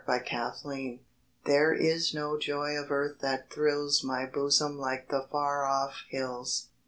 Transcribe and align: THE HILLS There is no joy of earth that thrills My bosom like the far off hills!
THE 0.07 0.17
HILLS 0.17 0.65
There 1.45 1.75
is 1.75 2.11
no 2.11 2.35
joy 2.35 2.71
of 2.75 2.89
earth 2.89 3.19
that 3.19 3.51
thrills 3.51 4.03
My 4.03 4.25
bosom 4.25 4.79
like 4.79 5.09
the 5.09 5.27
far 5.31 5.63
off 5.65 6.05
hills! 6.09 6.69